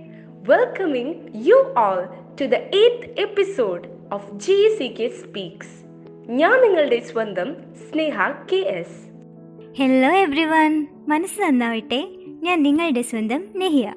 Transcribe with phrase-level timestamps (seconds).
[0.48, 2.04] Welcoming you all
[2.41, 5.84] to the eighth episode of G C K speaks
[6.30, 8.20] ഞാൻ നിങ്ങളുടെ സ്വന്തം Sneha
[8.52, 9.11] K S.
[9.82, 10.12] Hello
[10.45, 12.06] everyone മനസ്സ് നന്നാവട്ടെ.
[12.43, 13.92] ഞാൻ നിങ്ങളുടെ സ്വന്തം നെഹിയ.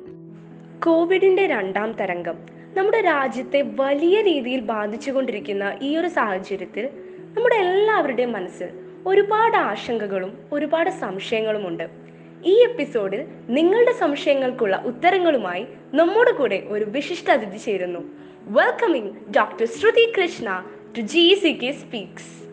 [0.86, 2.36] കോവിഡിന്റെ രണ്ടാം തരംഗം
[2.74, 6.90] നമ്മുടെ രാജ്യത്തെ വലിയ രീതിയിൽ ബാധിച്ചുകൊണ്ടിരിക്കുന്ന ഈ ഒരു സാഹചര്യത്തിൽ
[7.38, 8.70] നമ്മുടെ എല്ലാവരുടെയും മനസ്സിൽ
[9.08, 12.09] ഒരുപാട് ആശങ്കകളും ഒരുപാട് സംശയങ്ങളുമുണ്ട്.
[12.46, 18.00] ഈ എപ്പിസോഡിൽ നിങ്ങളുടെ സംശയങ്ങൾക്കുള്ള ഉത്തരങ്ങളുമായി നമ്മുടെ കൂടെ ഒരു വിശിഷ്ട അതിഥി ചേരുന്നു.
[18.44, 20.66] Welcoming doctor Shruti Krishna
[20.98, 22.50] to G C K speaks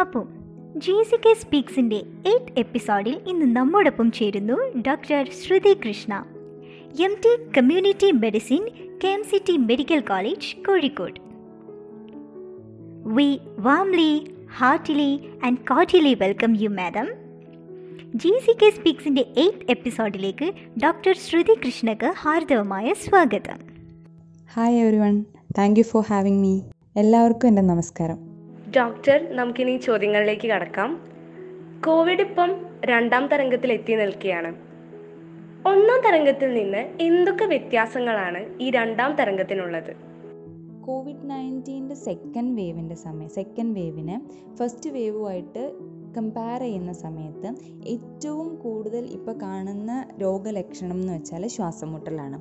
[0.00, 0.26] അപ്പോൾ
[0.76, 6.24] ജി സി കെ സ്പീക്സിന്റെ എയ്ത്ത് എപ്പിസോഡിൽ ഇന്ന് നമ്മോടൊപ്പം ചേരുന്നു doctor Shruti Krishna.
[7.02, 8.68] M T community medicine
[9.04, 11.20] K M C T medical college Kozhikode.
[13.06, 17.21] We warmly heartily and cordially welcome you madam
[18.04, 20.52] G C K സ്പീക്സിന്റെ eighth എപ്പിസോഡിലേക്ക്
[20.82, 23.58] doctor Shruti കൃഷ്ണക്ക് ഹാർദവമായ സ്വാഗതം.
[24.52, 25.24] Hi everyone
[25.58, 26.60] thank you for having me
[26.96, 28.18] എല്ലാവർക്കും എന്റെ നമസ്കാരം.
[28.76, 31.06] Doctor നമുക്കിനി ചോദ്യങ്ങളിലേക്ക് കടക്കാം.
[31.86, 34.48] Covid ഇപ്പം രണ്ടാം തരംഗത്തിൽ എത്തി നിൽക്കുകയാണ്.
[35.68, 39.96] ഒന്നാം തരംഗത്തിൽ നിന്ന് എന്തൊക്കെ വ്യത്യാസങ്ങളാണ് ഈ രണ്ടാം തരംഗത്തിനുള്ളത്?
[40.84, 44.20] കോവിഡ് നയന്റീന്റെ സെക്കൻഡ് വേവിന്റെ സമയം സെക്കൻഡ് വേവിന്
[44.56, 45.72] ഫസ്റ്റ് വേവുമായിട്ട്
[46.16, 47.48] കമ്പയർ ചെയ്യുന്ന സമയത്ത്
[47.86, 52.38] ഏറ്റവും കൂടുതൽ ഇപ്പോൾ കാണുന്ന രോഗലക്ഷണം എന്ന് വെച്ചാൽ ശ്വാസം മുട്ടലാണ്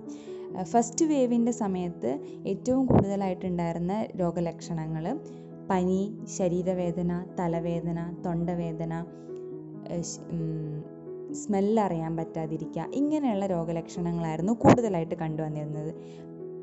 [0.63, 2.11] ഫസ്റ്റ് വേവിന്റെ സമയത്ത്
[2.45, 5.05] ഏറ്റവും കൂടുതലായിട്ടുണ്ടായിരുന്ന രോഗലക്ഷണങ്ങൾ
[5.69, 5.99] പനി
[6.37, 8.93] ശരീരവേദന തലവേദന തൊണ്ടവേദന
[11.33, 15.91] സ്മെല്ലറിയാൻ പറ്റാതിരിക്കുക ഇങ്ങനെയുള്ള രോഗലക്ഷണങ്ങളായിരുന്നു കൂടുതലായിട്ട് കണ്ടുവന്നിരുന്നത്.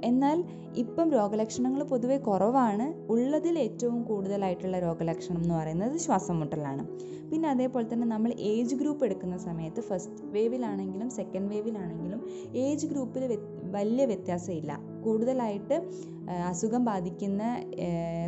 [0.05, 0.45] എന്നാൽ
[0.77, 2.95] ഇപ്പം രോഗലക്ഷണങ്ങൾ പൊതുവെ കുറവാണ്.
[3.11, 6.87] ഉള്ളതിൽ ഏറ്റവും കൂടുതലായിട്ടുള്ള രോഗലക്ഷണം എന്ന് പറയുന്നത് ശ്വാസം മുട്ടലാണ്.
[7.31, 12.21] പിന്നെ അതേപോലെ തന്നെ നമ്മൾ ഏജ് ഗ്രൂപ്പ് എടുക്കുന്ന സമയത്ത് ഫസ്റ്റ് വേവിലാണെങ്കിലും സെക്കൻഡ് വേവിലാണെങ്കിലും
[12.55, 13.39] ഏജ് ഗ്രൂപ്പിൽ
[13.71, 14.79] വലിയ വ്യത്യാസമില്ല.
[15.05, 15.77] കൂടുതലായിട്ട്
[16.49, 17.43] അസുഖം ബാധിക്കുന്ന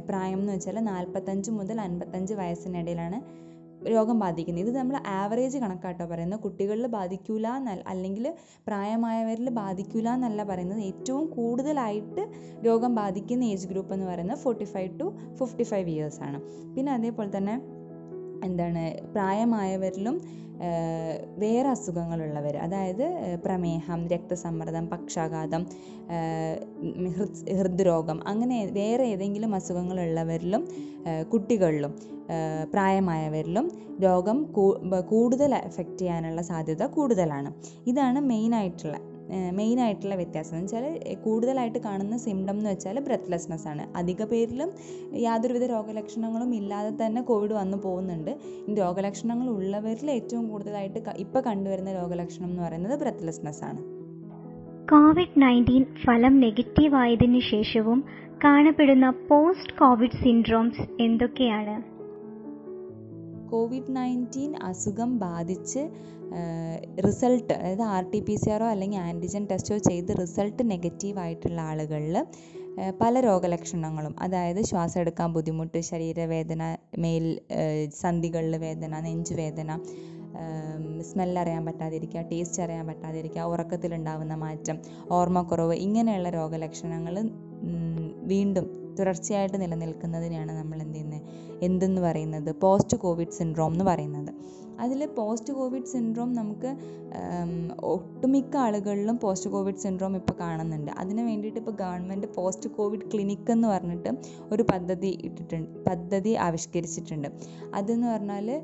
[0.06, 3.49] പ്രായം എന്ന് വെച്ചാൽ നാൽപ്പത്തഞ്ച് മുതൽ അൻപത്തഞ്ച് വയസ്സിനിടയിലാണ്
[3.88, 4.68] രോഗം ബാധിക്കുന്നത്.
[4.68, 6.40] ഇത് നമ്മൾ ആവറേജ് കണക്കാട്ടോ പറയുന്നത്.
[6.40, 8.34] കുട്ടികളിൽ ബാധിക്കൂല എന്നല്ല അല്ലെങ്കിൽ
[8.66, 10.80] പ്രായമായവരിൽ ബാധിക്കൂല എന്നല്ല പറയുന്നത്.
[10.80, 12.24] ഏറ്റവും കൂടുതലായിട്ട്
[12.66, 16.40] രോഗം ബാധിക്കുന്ന ഏജ് ഗ്രൂപ്പ് എന്ന് പറയുന്നത് forty five to fifty five years ആണ്.
[16.76, 17.79] പിന്നെ അതേപോലെ തന്നെ
[18.44, 18.82] എന്താണ്
[19.14, 20.16] പ്രായമായവരിലും
[21.38, 23.04] വേറെ അസുഖങ്ങളുള്ളവർ അതായത്
[23.44, 25.62] പ്രമേഹം രക്തസമ്മർദ്ദം പക്ഷാഘാതം
[27.58, 30.64] ഹൃദ്രോഗം അങ്ങനെ വേറെ ഏതെങ്കിലും അസുഖങ്ങളുള്ളവരിലും
[31.32, 31.92] കുട്ടികളിലും
[32.72, 33.66] പ്രായമായവരിലും
[34.02, 34.38] രോഗം
[35.08, 37.50] കൂടുതൽ എഫക്റ്റ് ചെയ്യാനുള്ള സാധ്യത കൂടുതലാണ്.
[37.86, 38.96] ഇതാണ് മെയിനായിട്ടുള്ള
[39.52, 40.54] മെയിനായിട്ടുള്ള വ്യത്യാസം.
[40.54, 43.98] എന്ന് വെച്ചാൽ കൂടുതലായിട്ട് കാണുന്ന സിംറ്റം എന്ന് വെച്ചാൽ ബ്രെത്ത്ലെസ്നെസ് ആണ്.
[43.98, 44.70] അധിക പേരിലും
[45.14, 48.38] യാതൊരുവിധ രോഗലക്ഷണങ്ങളും ഇല്ലാതെ തന്നെ കോവിഡ് വന്നു പോകുന്നുണ്ട്.
[48.68, 54.00] ഈ രോഗലക്ഷണങ്ങൾ ഉള്ളവരിൽ ഏറ്റവും കൂടുതലായിട്ട് ഇപ്പോൾ കണ്ടുവരുന്ന രോഗലക്ഷണം എന്ന് പറയുന്നത് ബ്രെത്ത്ലെസ്നെസ് ആണ്.
[54.90, 58.04] കോവിഡ് നയന്റീൻ ഫലം നെഗറ്റീവ് ആയതിനു ശേഷവും
[58.44, 62.00] കാണപ്പെടുന്ന പോസ്റ്റ് കോവിഡ് സിൻഡ്രോംസ് എന്തൊക്കെയാണ്?
[63.50, 65.78] കോവിഡ് നയന്റീൻ അസുഖം ബാധിച്ച്
[67.06, 72.16] റിസൾട്ട് അതായത് ആർ ടി പി സി ആറോ അല്ലെങ്കിൽ ആന്റിജൻ ടെസ്റ്റോ ചെയ്ത് റിസൾട്ട് നെഗറ്റീവ് ആയിട്ടുള്ള ആളുകളിൽ
[73.00, 77.40] പല രോഗലക്ഷണങ്ങളും അതായത് ശ്വാസം എടുക്കാൻ ബുദ്ധിമുട്ട് ശരീരവേദന മേൽ
[77.94, 79.78] സന്ധികളിൽ വേദന നെഞ്ചുവേദന
[81.02, 84.76] സ്മെൽ അറിയാൻ പറ്റാതിരിക്കുക ടേസ്റ്റ് അറിയാൻ പറ്റാതിരിക്കുക ഉറക്കത്തിലുണ്ടാവുന്ന മാറ്റം
[85.10, 87.16] ഓർമ്മക്കുറവ് ഇങ്ങനെയുള്ള രോഗലക്ഷണങ്ങൾ
[88.22, 88.66] വീണ്ടും
[88.98, 91.22] തുടർച്ചയായിട്ട് നിലനിൽക്കുന്നതിനെയാണ് നമ്മൾ എന്ത് ചെയ്യുന്നത്?
[91.62, 92.50] എന്തെന്ന് പറയുന്നത്?
[92.62, 94.32] പോസ്റ്റ് കോവിഡ് സിൻഡ്രോം എന്ന് പറയുന്നത്.
[94.80, 96.70] അതിൽ പോസ്റ്റ് കോവിഡ് സിൻഡ്രോം നമുക്ക്
[97.84, 100.90] ഒട്ടുമിക്ക ആളുകളിലും പോസ്റ്റ് കോവിഡ് സിൻഡ്രോം ഇപ്പോൾ കാണുന്നുണ്ട്.
[100.98, 104.10] അതിന് വേണ്ടിയിട്ട് ഇപ്പോൾ ഗവൺമെന്റ് പോസ്റ്റ് കോവിഡ് ക്ലിനിക്ക് എന്ന് പറഞ്ഞിട്ട്
[104.52, 107.28] ഒരു പദ്ധതി ഇട്ടിട്ടുണ്ട് പദ്ധതി ആവിഷ്കരിച്ചിട്ടുണ്ട്.
[107.74, 108.62] അതെന്ന് പറഞ്ഞാൽ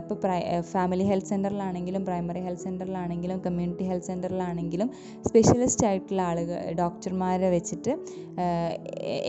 [0.00, 0.18] ഇപ്പോൾ
[0.72, 4.90] ഫാമിലി ഹെൽത്ത് സെന്ററിലാണെങ്കിലും പ്രൈമറി ഹെൽത്ത് സെന്ററിലാണെങ്കിലും കമ്മ്യൂണിറ്റി ഹെൽത്ത് സെന്ററിലാണെങ്കിലും
[5.28, 7.94] സ്പെഷ്യലിസ്റ്റ് ആയിട്ടുള്ള ആളുകൾ ഡോക്ടർമാരെ വെച്ചിട്ട്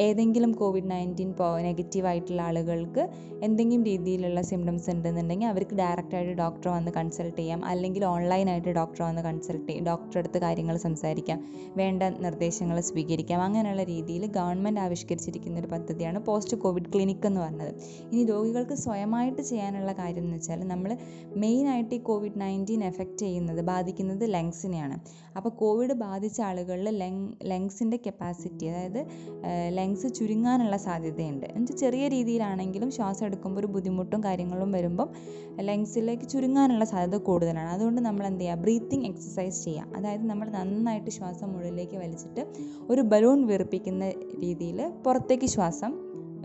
[0.07, 3.03] ഏതെങ്കിലും കോവിഡ് നയന്റീൻ നെഗറ്റീവ് ആയിട്ടുള്ള ആളുകൾക്ക്
[3.43, 5.75] എന്തെങ്കിലും രീതിയിലുള്ള സിംറ്റംസ് ഉണ്ടെന്നുണ്ടെങ്കിൽ അവർക്ക്
[6.17, 7.65] ഡയറക്റ്റായിട്ട് ഡോക്ടറെ വന്ന് കൺസൾട്ട് ചെയ്യാം.
[7.65, 11.39] അല്ലെങ്കിൽ ഓൺലൈനായിട്ട് ഡോക്ടറെ വന്ന് കൺസൾട്ട് ചെയ്യാം ഡോക്ടറെ അടുത്ത് കാര്യങ്ങൾ സംസാരിക്കാം.
[11.77, 13.41] വേണ്ട നിർദ്ദേശങ്ങൾ സ്വീകരിക്കാം.
[13.41, 17.71] അങ്ങനെയുള്ള രീതിയിൽ ഗവൺമെന്റ് ആവിഷ്കരിച്ചിരിക്കുന്ന ഒരു പദ്ധതിയാണ് പോസ്റ്റ് കോവിഡ് ക്ലിനിക് എന്ന് പറഞ്ഞത്.
[18.11, 20.97] ഇനി രോഗികൾക്ക് സ്വയമായിട്ട് ചെയ്യാനുള്ള കാര്യം എന്ന് വെച്ചാൽ നമ്മൾ
[21.35, 24.97] മെയിനായിട്ട് ഈ കോവിഡ് നയന്റീൻ എഫക്റ്റ് ചെയ്യുന്നത് ബാധിക്കുന്നത് ലങ്സിനെയാണ്.
[25.37, 29.01] അപ്പോൾ കോവിഡ് ബാധിച്ച ആളുകളിൽ ലങ് ലങ്സിന്റെ കപ്പാസിറ്റി അതായത്
[29.77, 31.45] ലങ്സ് ചുരുങ്ങാനുള്ള സാധ്യതയുണ്ട്.
[31.45, 35.09] എന്നുവെച്ചാൽ ചെറിയ രീതിയിലാണെങ്കിലും ശ്വാസം എടുക്കുമ്പോൾ ഒരു ബുദ്ധിമുട്ടും കാര്യങ്ങളും വരുമ്പം
[35.59, 37.69] ലങ്സിലേക്ക് ചുരുങ്ങാനുള്ള സാധ്യത കൂടുതലാണ്.
[37.69, 38.61] അതുകൊണ്ട് നമ്മൾ എന്ത് ചെയ്യുക?
[38.61, 39.93] ബ്രീത്തിങ് എക്സസൈസ് ചെയ്യുക.
[39.97, 42.43] അതായത് നമ്മൾ നന്നായിട്ട് ശ്വാസം ഉള്ളിലേക്ക് വലിച്ചിട്ട്
[42.89, 44.09] ഒരു ബലൂൺ വീർപ്പിക്കുന്ന
[44.45, 45.93] രീതിയിൽ പുറത്തേക്ക് ശ്വാസം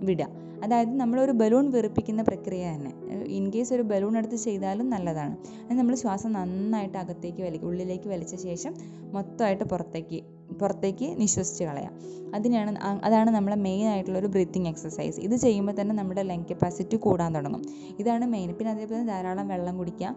[0.02, 0.26] വിടുക.
[0.64, 2.93] അതായത് നമ്മളൊരു ബലൂൺ വീർപ്പിക്കുന്ന പ്രക്രിയ തന്നെ.
[3.25, 5.37] ഇൻ കേസ് ഒരു ബലൂൺ എടുത്ത് ചെയ്താലും നല്ലതാണ്.
[5.70, 8.75] അത് നമ്മൾ ശ്വാസം നന്നായിട്ട് അകത്തേക്ക് വലിക്കുക ഉള്ളിലേക്ക് വലിച്ച ശേഷം
[9.12, 10.20] മൊത്തമായിട്ട് പുറത്തേക്ക്
[10.61, 11.94] പുറത്തേക്ക് നിശ്വസിച്ച് കളയാം.
[12.37, 12.71] അതിനാണ്
[13.06, 17.62] അതാണ് നമ്മളെ മെയിൻ ആയിട്ടുള്ള ഒരു ബ്രീത്തിങ് എക്സസൈസ് ഇത് ചെയ്യുമ്പോൾ തന്നെ നമ്മുടെ ലങ് കപ്പാസിറ്റി കൂടാൻ തുടങ്ങും.
[18.00, 20.15] ഇതാണ് മെയിൻ പിന്നെ അതേപോലെ തന്നെ ധാരാളം വെള്ളം കുടിക്കുക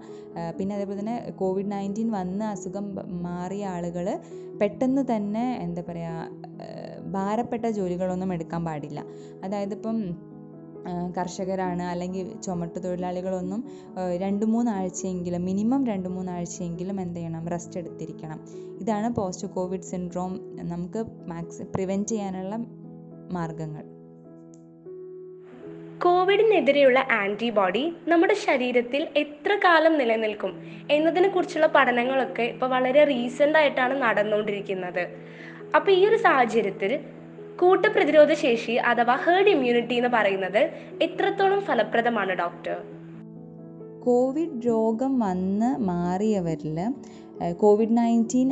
[0.60, 2.88] പിന്നെ അതേപോലെ തന്നെ കോവിഡ് നയന്റീൻ വന്ന അസുഖം
[3.28, 4.08] മാറിയ ആളുകൾ
[4.62, 6.44] പെട്ടെന്ന് തന്നെ എന്താ പറയുക
[7.16, 9.00] ഭാരപ്പെട്ട ജോലികളൊന്നും എടുക്കാൻ പാടില്ല.
[9.46, 9.98] അതായത് ഇപ്പം
[11.18, 13.64] കർഷകരാണ് അല്ലെങ്കിൽ ചുമട്ട് തൊഴിലാളികളൊന്നും
[14.18, 17.48] രണ്ട് മൂന്നാഴ്ചയെങ്കിലും മിനിമം രണ്ട് മൂന്നാഴ്ചയെങ്കിലും എന്ത് ചെയ്യണം?
[17.48, 18.40] റെസ്റ്റ് എടുത്തിരിക്കണം.
[18.82, 20.34] ഇതാണ് പോസ്റ്റ് കോവിഡ് സിൻഡ്രോം
[20.70, 22.56] നമുക്ക് മാക്സ് പ്രിവെന്റ് ചെയ്യാനുള്ള
[23.32, 23.84] മാർഗങ്ങൾ.
[26.04, 30.54] കോവിഡിനെതിരെയുള്ള ആന്റിബോഡി നമ്മുടെ ശരീരത്തിൽ എത്ര കാലം നിലനിൽക്കും
[30.92, 35.04] എന്നതിനെ കുറിച്ചുള്ള പഠനങ്ങളൊക്കെ ഇപ്പോൾ വളരെ റീസെന്റ് ആയിട്ടാണ് നടന്നുകൊണ്ടിരിക്കുന്നത്.
[35.76, 36.92] അപ്പോൾ ഈ ഒരു സാഹചര്യത്തിൽ
[37.62, 40.70] കൂട്ടപ്രതിരോധ ശേഷി അഥവാ ഹേർഡ് ഇമ്മ്യൂണിറ്റി എന്ന് പറയുന്നത്
[41.02, 42.78] എത്രത്തോളം ഫലപ്രദമാണ് ഡോക്ടർ
[44.06, 46.94] കോവിഡ് രോഗം വന്ന് മാറിയവരിൽ
[47.52, 48.52] കോവിഡ് നയന്റീൻ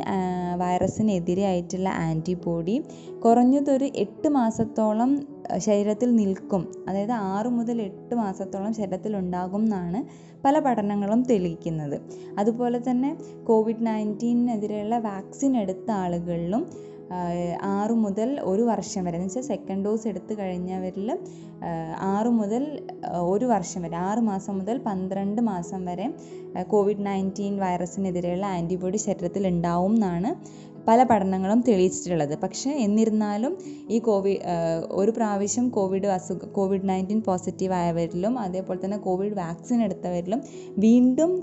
[0.58, 2.82] വൈറസിനെതിരെ ആയിട്ടുള്ള ആന്റിബോഡി
[3.24, 6.84] കുറഞ്ഞതൊരു എട്ട് മാസത്തോളം ശരീരത്തിൽ നിൽക്കും.
[6.88, 10.00] അതായത് ആറ് മുതൽ എട്ട് മാസത്തോളം ശരീരത്തിൽ ഉണ്ടാകും എന്നാണ്
[10.44, 12.00] പല പഠനങ്ങളും തെളിയിക്കുന്നത്.
[12.38, 13.16] അതുപോലെ തന്നെ
[13.46, 16.66] കോവിഡ് നയന്റീനെതിരെയുള്ള വാക്സിൻ എടുത്ത ആളുകളിലും
[17.72, 19.16] ആറ് മുതൽ ഒരു വർഷം വരെ.
[19.18, 21.08] എന്ന് വെച്ചാൽ സെക്കൻഡ് ഡോസ് എടുത്ത് കഴിഞ്ഞവരിൽ
[22.10, 22.62] ആറ് മുതൽ
[23.32, 26.06] ഒരു വർഷം വരെ ആറ് മാസം മുതൽ പന്ത്രണ്ട് മാസം വരെ
[26.68, 30.32] കോവിഡ് നയന്റീൻ വൈറസിനെതിരെയുള്ള ആന്റിബോഡി ശരീരത്തിൽ ഉണ്ടാവും എന്നാണ്
[30.88, 32.38] പല പഠനങ്ങളും തെളിയിച്ചിട്ടുള്ളത്.
[32.38, 33.58] പക്ഷേ എന്നിരുന്നാലും
[33.90, 34.38] ഈ കോവിഡ്
[34.90, 40.42] ഒരു പ്രാവശ്യം കോവിഡ് അസുഖം കോവിഡ് നയന്റീൻ പോസിറ്റീവ് ആയവരിലും അതേപോലെ തന്നെ കോവിഡ് വാക്സിൻ എടുത്തവരിലും
[40.78, 41.42] വീണ്ടും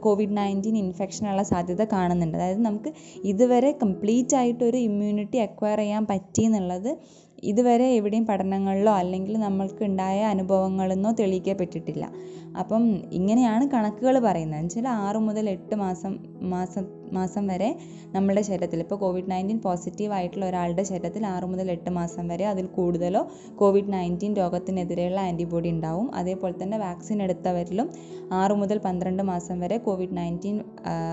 [0.00, 2.38] കോവിഡ് നയന്റീൻ ഇൻഫെക്ഷനുള്ള സാധ്യത കാണുന്നുണ്ട്.
[2.38, 2.92] അതായത് നമുക്ക്
[3.24, 6.98] ഇതുവരെ കംപ്ലീറ്റ് ആയിട്ടൊരു ഇമ്മ്യൂണിറ്റി അക്വയർ ചെയ്യാൻ പറ്റി എന്നുള്ളത്
[7.42, 12.10] ഇതുവരെ എവിടെയും പഠനങ്ങളിലോ അല്ലെങ്കിൽ നമ്മൾക്ക് ഉണ്ടായ അനുഭവങ്ങളെന്നോ തെളിയിക്കപ്പെട്ടിട്ടില്ല.
[12.58, 14.62] അപ്പം ഇങ്ങനെയാണ് കണക്കുകൾ പറയുന്നത്.
[14.62, 16.18] വെച്ചാൽ ആറ് മുതൽ എട്ട് മാസം
[16.50, 17.68] മാസം മാസം വരെ
[18.14, 18.80] നമ്മുടെ ശരീരത്തിൽ.
[18.84, 23.22] ഇപ്പോൾ കോവിഡ് നയന്റീൻ പോസിറ്റീവ് ആയിട്ടുള്ള ഒരാളുടെ ശരീരത്തിൽ ആറ് മുതൽ എട്ട് മാസം വരെ അതിൽ കൂടുതലോ
[23.60, 26.08] കോവിഡ് നയന്റീൻ രോഗത്തിനെതിരെയുള്ള ആന്റിബോഡി ഉണ്ടാവും.
[26.20, 27.88] അതേപോലെ തന്നെ വാക്സിൻ എടുത്തവരിലും
[28.40, 30.56] ആറ് മുതൽ പന്ത്രണ്ട് മാസം വരെ കോവിഡ് നയന്റീൻ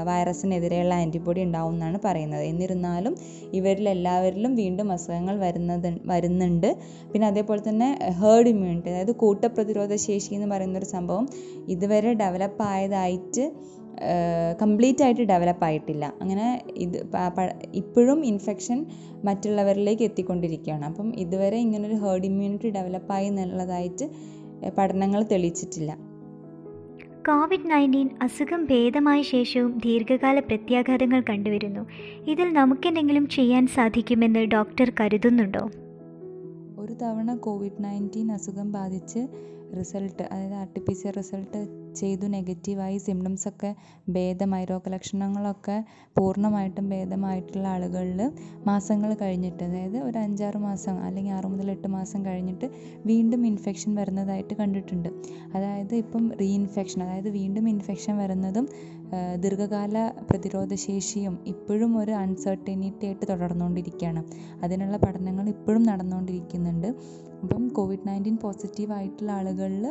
[0.09, 2.43] വൈറസിനെതിരെയുള്ള ആന്റിബോഡി ഉണ്ടാവും എന്നാണ് പറയുന്നത്.
[2.51, 3.13] എന്നിരുന്നാലും
[3.59, 6.69] ഇവരിൽ എല്ലാവരിലും വീണ്ടും അസുഖങ്ങൾ വരുന്നത് വരുന്നുണ്ട്.
[7.11, 7.89] പിന്നെ അതേപോലെ തന്നെ
[8.21, 11.25] ഹേർഡ് ഇമ്മ്യൂണിറ്റി അതായത് കൂട്ടപ്രതിരോധ ശേഷി എന്ന് പറയുന്ന ഒരു സംഭവം
[11.75, 13.43] ഇതുവരെ ഡെവലപ്പ് ആയതായിട്ട്
[14.61, 16.13] കംപ്ലീറ്റ് ആയിട്ട് ഡെവലപ്പ് ആയിട്ടില്ല.
[16.21, 16.97] അങ്ങനെ ഇത്
[17.73, 18.85] ഇപ്പോഴും ഇൻഫെക്ഷൻ
[19.23, 20.85] മറ്റുള്ളവരിലേക്ക് എത്തിക്കൊണ്ടിരിക്കുകയാണ്.
[20.85, 24.09] അപ്പം ഇതുവരെ ഇങ്ങനൊരു ഹേർഡ് ഇമ്മ്യൂണിറ്റി ഡെവലപ്പായി എന്നുള്ളതായിട്ട്
[24.77, 25.97] പഠനങ്ങൾ തെളിയിച്ചിട്ടില്ല.
[27.27, 31.81] കോവിഡ് നയന്റീൻ അസുഖം ഭേദമായ ശേഷവും ദീർഘകാല പ്രത്യാഘാതങ്ങൾ കണ്ടുവരുന്നു.
[32.27, 35.69] ഇതിൽ നമുക്കെന്തെങ്കിലും ചെയ്യാൻ സാധിക്കുമെന്ന് ഡോക്ടർ കരുതുന്നുണ്ടോ?
[36.79, 39.19] ഒരു തവണ കോവിഡ് നയന്റീൻ അസുഖം ബാധിച്ച്
[39.77, 41.59] റിസൾട്ട് അതായത് R T P C R result
[41.93, 43.69] ചെയ്തു നെഗറ്റീവായി സിംറ്റംസൊക്കെ
[44.09, 45.77] ഭേദമായി രോഗലക്ഷണങ്ങളൊക്കെ
[46.17, 48.21] പൂർണമായിട്ടും ഭേദമായിട്ടുള്ള ആളുകളിൽ
[48.67, 52.69] മാസങ്ങൾ കഴിഞ്ഞിട്ട് അതായത് ഒരു അഞ്ചാറ് മാസം അല്ലെങ്കിൽ ആറ് മുതൽ എട്ട് മാസം കഴിഞ്ഞിട്ട്
[53.05, 55.09] വീണ്ടും ഇൻഫെക്ഷൻ വരുന്നതായിട്ട് കണ്ടിട്ടുണ്ട്.
[55.55, 58.67] അതായത് ഇപ്പം റീഇൻഫെക്ഷൻ അതായത് വീണ്ടും ഇൻഫെക്ഷൻ വരുന്നതും
[59.43, 59.97] ദീർഘകാല
[60.29, 64.21] പ്രതിരോധശേഷിയും ഇപ്പോഴും ഒരു അൺസർട്ടനിറ്റി ആയിട്ട് തുടർന്നുകൊണ്ടിരിക്കുകയാണ്.
[64.63, 66.89] അതിനുള്ള പഠനങ്ങൾ ഇപ്പോഴും നടന്നുകൊണ്ടിരിക്കുന്നുണ്ട്.
[67.43, 69.83] അപ്പം കോവിഡ് നയന്റീൻ പോസിറ്റീവ് ആയിട്ടുള്ള ആളുകളിൽ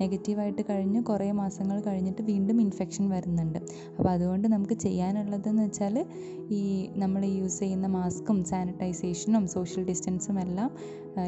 [0.00, 3.58] നെഗറ്റീവായിട്ട് കഴിഞ്ഞ് കുറേ മാസങ്ങൾ കഴിഞ്ഞിട്ട് വീണ്ടും ഇൻഫെക്ഷൻ വരുന്നുണ്ട്.
[3.98, 6.06] അപ്പോൾ അതുകൊണ്ട് നമുക്ക് ചെയ്യാനുള്ളതെന്ന് വെച്ചാൽ
[6.50, 10.70] ഈ നമ്മൾ യൂസ് ചെയ്യുന്ന മാസ്കും സാനിറ്റൈസേഷനും സോഷ്യൽ ഡിസ്റ്റൻസും എല്ലാം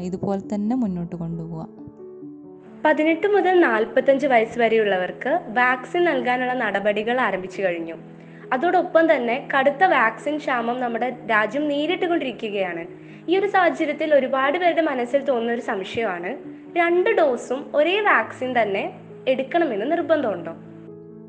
[0.01, 1.87] ഇതുപോലെ തന്നെ മുന്നോട്ട് കൊണ്ടുപോകാം
[2.85, 7.95] പതിനെട്ട് മുതൽ നാൽപ്പത്തഞ്ച് വയസ്സ് വരെയുള്ളവർക്ക് വാക്സിൻ നൽകാനുള്ള നടപടികൾ ആരംഭിച്ചു കഴിഞ്ഞു.
[8.53, 13.06] അതോടൊപ്പം തന്നെ കടുത്ത വാക്സിൻ ക്ഷാമം നമ്മുടെ രാജ്യം നേരിട്ടുകൊണ്ടിരിക്കുകയാണ്.
[13.27, 16.29] ഈ ഒരു സാഹചര്യത്തിൽ ഒരുപാട് പേരുടെ മനസ്സിൽ തോന്നുന്ന ഒരു സംശയമാണ്.
[16.77, 18.83] രണ്ട് ഡോസും ഒരേ വാക്സിൻ തന്നെ
[19.27, 20.53] എടുക്കണമെന്ന് നിർബന്ധമുണ്ടോ?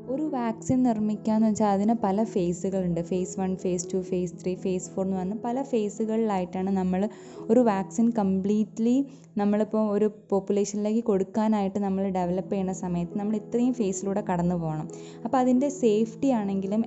[0.09, 5.05] ഒരു വാക്സിൻ നിർമ്മിക്കാന്ന് വെച്ചാൽ അതിന് പല ഫേസുകളുണ്ട് phase one phase two phase three phase four
[5.05, 7.09] എന്ന് പറഞ്ഞ പല ഫേസുകളിലായിട്ടാണ് നമ്മൾ
[7.49, 8.95] ഒരു വാക്സിൻ കംപ്ലീറ്റ്ലി
[9.37, 14.89] നമ്മളിപ്പോൾ ഒരു പോപ്പുലേഷനിലേക്ക് കൊടുക്കാനായിട്ട് നമ്മൾ ഡെവലപ്പ് ചെയ്യുന്ന സമയത്ത് നമ്മൾ ഇത്രയും ഫേസിലൂടെ കടന്നു പോകണം
[15.25, 16.83] അപ്പോൾ അതിന്റെ സേഫ്റ്റി ആണെങ്കിലും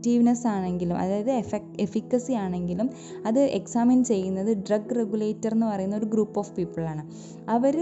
[0.00, 2.86] എഫക്റ്റീവ്നെസ് ആണെങ്കിലും അതായത് എഫക് എഫിക്കസി ആണെങ്കിലും
[3.26, 7.02] അത് എക്സാമിൻ ചെയ്യുന്നത് ഡ്രഗ് റെഗുലേറ്റർ എന്ന് പറയുന്ന ഒരു ഗ്രൂപ്പ് ഓഫ് പീപ്പിളാണ്
[7.48, 7.76] അവർ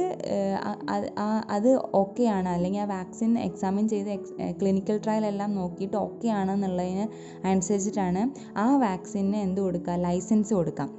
[1.56, 2.48] അത് ഓക്കെ ആണ്.
[2.48, 4.10] അല്ലെങ്കിൽ ആ വാക്സിൻ എക്സാമിൻ ചെയ്ത്
[4.60, 7.04] ക്ലിനിക്കൽ ട്രയൽ എല്ലാം നോക്കിയിട്ട് ഓക്കെ ആണെന്നുള്ളതിന്
[7.46, 8.22] അനുസരിച്ചിട്ടാണ്
[8.58, 9.96] ആ വാക്സിന് എന്ത് കൊടുക്കുക?
[10.06, 10.90] ലൈസൻസ് കൊടുക്കാം.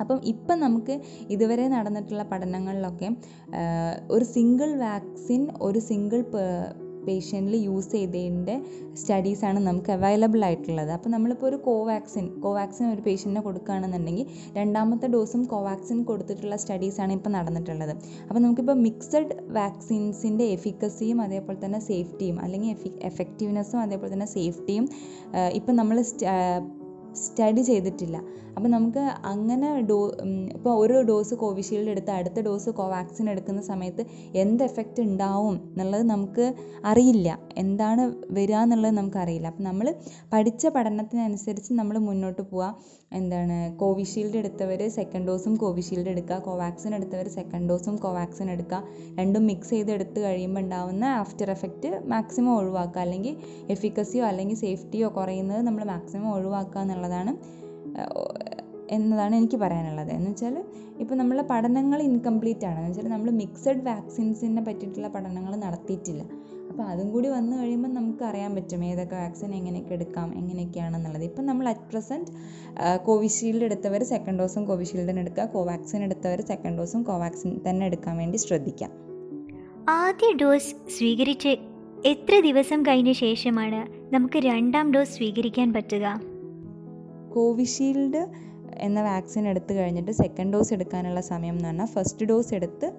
[0.00, 0.94] അപ്പം ഇപ്പം നമുക്ക്
[1.34, 3.08] ഇതുവരെ നടന്നിട്ടുള്ള പഠനങ്ങളിലൊക്കെ
[4.10, 6.20] ഒരു സിംഗിൾ വാക്സിൻ ഒരു സിംഗിൾ
[7.06, 8.54] പേഷ്യന്റിൽ യൂസ് ചെയ്തതിന്റെ
[9.00, 10.90] സ്റ്റഡീസാണ് നമുക്ക് അവൈലബിൾ ആയിട്ടുള്ളത്.
[10.90, 14.26] അപ്പോൾ നമ്മളിപ്പോൾ ഒരു കോവാക്സിൻ കോവാക്സിൻ ഒരു പേഷ്യന്റിനെ കൊടുക്കുകയാണെന്നുണ്ടെങ്കിൽ
[14.56, 17.94] രണ്ടാമത്തെ ഡോസും കോവാക്സിൻ കൊടുത്തിട്ടുള്ള സ്റ്റഡീസാണ് ഇപ്പോൾ നടന്നിട്ടുള്ളത്.
[18.28, 24.86] അപ്പോൾ നമുക്കിപ്പോൾ മിക്സഡ് വാക്സിൻസിന്റെ എഫിക്കസിയും അതേപോലെ തന്നെ സേഫ്റ്റിയും അല്ലെങ്കിൽ എഫി എഫക്റ്റീവ്നെസ്സും അതേപോലെ തന്നെ സേഫ്റ്റിയും
[25.54, 25.96] ഇപ്പം നമ്മൾ
[27.14, 28.22] സ്റ്റഡി ചെയ്തിട്ടില്ല.
[28.56, 30.12] അപ്പം നമുക്ക് അങ്ങനെ ഡോ
[30.54, 36.54] ഇപ്പോൾ ഒരു ഡോസ് കോവിഷീൽഡ് എടുത്ത് അടുത്ത ഡോസ് കോവാക്സിൻ എടുക്കുന്ന സമയത്ത് എന്ത് എഫക്റ്റ് ഉണ്ടാവും എന്നുള്ളത് നമുക്ക്
[36.84, 37.38] അറിയില്ല.
[37.56, 39.94] എന്താണ് വരിക എന്നുള്ളത് നമുക്കറിയില്ല അപ്പം നമ്മൾ
[40.32, 42.98] പഠിച്ച പഠനത്തിനനുസരിച്ച് നമ്മൾ മുന്നോട്ട് പോവുക.
[43.12, 46.38] എന്താണ് കോവിഷീൽഡ് എടുത്തവർ സെക്കൻഡ് ഡോസും കോവിഷീൽഡ് എടുക്കുക.
[46.38, 48.82] കോവാക്സിൻ എടുത്തവർ സെക്കൻഡ് ഡോസും കോവാക്സിൻ എടുക്കുക.
[49.18, 53.00] രണ്ടും മിക്സ് ചെയ്ത് എടുത്ത് കഴിയുമ്പോൾ ഉണ്ടാവുന്ന ആഫ്റ്റർ എഫക്റ്റ് മാക്സിമം ഒഴിവാക്കുക.
[53.00, 53.36] അല്ലെങ്കിൽ
[53.70, 57.32] എഫിക്കസിയോ അല്ലെങ്കിൽ സേഫ്റ്റിയോ കുറയുന്നത് നമ്മൾ മാക്സിമം ഒഴിവാക്കുക എന്നുള്ളതാണ്
[58.90, 60.10] എന്നതാണ് എനിക്ക് പറയാനുള്ളത്.
[60.10, 60.64] എന്ന് വെച്ചാൽ
[60.98, 62.78] ഇപ്പോൾ നമ്മളെ പഠനങ്ങൾ ഇൻകംപ്ലീറ്റ് ആണ്.
[62.78, 66.22] എന്ന് വെച്ചാൽ നമ്മൾ മിക്സഡ് വാക്സിൻസിനെ പറ്റിയിട്ടുള്ള പഠനങ്ങൾ നടത്തിയിട്ടില്ല.
[66.70, 71.22] അപ്പോൾ അതും കൂടി വന്നു കഴിയുമ്പോൾ നമുക്ക് അറിയാൻ പറ്റും ഏതൊക്കെ വാക്സിൻ എങ്ങനെയൊക്കെ എടുക്കാം എങ്ങനെയൊക്കെയാണെന്നുള്ളത്.
[71.22, 72.30] ഇപ്പം നമ്മൾ അറ്റ് പ്രസന്റ്
[73.04, 75.44] കോവിഷീൽഡ് എടുത്തവർ സെക്കൻഡ് ഡോസും കോവിഷീൽഡിന് എടുക്കുക.
[75.44, 78.90] കോവാക്സിൻ എടുത്തവർ സെക്കൻഡ് ഡോസും കോവാക്സിൻ തന്നെ എടുക്കാൻ വേണ്ടി ശ്രദ്ധിക്കാം.
[79.88, 81.56] ആദ്യ ഡോസ് സ്വീകരിച്ച്
[82.06, 83.80] എത്ര ദിവസം കഴിഞ്ഞ ശേഷമാണ്
[84.14, 86.37] നമുക്ക് രണ്ടാം ഡോസ് സ്വീകരിക്കാൻ പറ്റുക?
[87.34, 88.26] കോവിഷീൽഡ്
[88.78, 92.92] എന്ന വാക്സിൻ എടുത്തു കഴിഞ്ഞിട്ട് സെക്കൻഡ് ഡോസ് എടുക്കാനുള്ള സമയം എന്ന് പറഞ്ഞാൽ ഫസ്റ്റ് ഡോസ് എടുത്ത്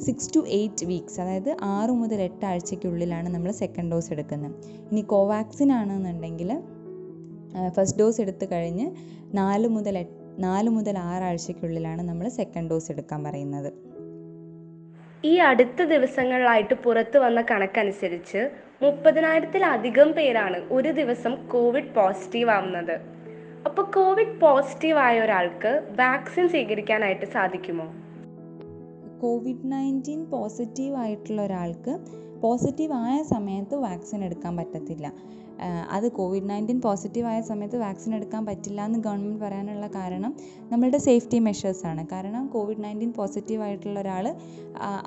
[0.00, 4.54] സിക്സ് ടു എയ്റ്റ് വീക്സ് അതായത് ആറ് മുതൽ എട്ട് ആഴ്ചയ്ക്കുള്ളിലാണ് നമ്മൾ സെക്കൻഡ് ഡോസ് എടുക്കുന്നത്.
[4.92, 6.62] ഇനി കോവാക്സിൻ ആണെന്നുണ്ടെങ്കിൽ
[7.68, 8.90] ഫസ്റ്റ് ഡോസ് എടുത്തു കഴിഞ്ഞ്
[9.34, 10.06] നാല് മുതൽ
[10.38, 13.72] നാല് മുതൽ ആറാഴ്ചയ്ക്കുള്ളിലാണ് നമ്മൾ സെക്കൻഡ് ഡോസ് എടുക്കാൻ പറയുന്നത്.
[15.24, 18.50] ഈ അടുത്ത ദിവസങ്ങളിലായിട്ട് പുറത്തു വന്ന കണക്കനുസരിച്ച്
[18.82, 23.21] മുപ്പതിനായിരത്തിലധികം പേരാണ് ഒരു ദിവസം കോവിഡ് പോസിറ്റീവ് ആവുന്നത്.
[23.66, 27.84] അപ്പോൾ കോവിഡ് പോസിറ്റീവ് ആയ ഒരാൾക്ക് വാക്സിൻ സ്വീകരിക്കാനായിട്ട് സാധിക്കുമോ?
[29.20, 31.98] കോവിഡ് നയന്റീൻ പോസിറ്റീവ് ആയിട്ടുള്ള ഒരാൾക്ക്
[32.42, 35.12] പോസിറ്റീവ് ആയ സമയത്ത് വാക്സിൻ എടുക്കാൻ പറ്റത്തില്ല.
[35.90, 40.34] അത് കോവിഡ് നയന്റീൻ പോസിറ്റീവ് ആയ സമയത്ത് വാക്സിൻ എടുക്കാൻ പറ്റില്ല എന്ന് ഗവൺമെന്റ് പറയാനുള്ള കാരണം
[40.72, 44.26] നമ്മളുടെ സേഫ്റ്റി മെഷേഴ്സാണ് കാരണം കോവിഡ് നയന്റീൻ പോസിറ്റീവ് ആയിട്ടുള്ള ഒരാൾ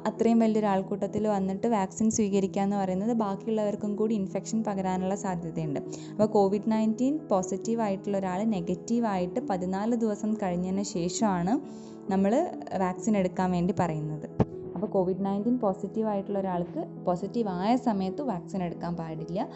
[0.06, 5.80] അത്രയും വലിയൊരു ആൾക്കൂട്ടത്തിൽ വന്നിട്ട് വാക്സിൻ സ്വീകരിക്കുക എന്ന് പറയുന്നത് ബാക്കിയുള്ളവർക്കും കൂടി ഇൻഫെക്ഷൻ പകരാനുള്ള സാധ്യതയുണ്ട്.
[6.12, 11.56] അപ്പോൾ കോവിഡ് നയന്റീൻ പോസിറ്റീവ് ആയിട്ടുള്ള ഒരാൾ നെഗറ്റീവ് ആയിട്ട് പതിനാല് ദിവസം കഴിഞ്ഞതിന് ശേഷമാണ്
[12.12, 12.32] നമ്മൾ
[12.78, 14.28] വാക്സിൻ എടുക്കാൻ വേണ്ടി പറയുന്നത്.
[14.76, 19.48] അപ്പോൾ കോവിഡ് നയന്റീൻ പോസിറ്റീവ് ആയിട്ടുള്ള ഒരാൾക്ക് പോസിറ്റീവ് ആയ സമയത്ത് വാക്സിൻ എടുക്കാൻ പാടില്ല.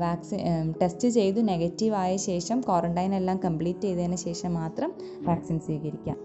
[0.00, 0.38] വാക്സിൻ
[0.82, 6.16] ടെസ്റ്റ് ചെയ്തു നെഗറ്റീവ് ആയ ശേഷം ക്വാറന്റൈൻ എല്ലാം കംപ്ലീറ്റ് ചെയ്തതിന് ശേഷം മാത്രം വാക്സിൻ സ്വീകരിക്കാം.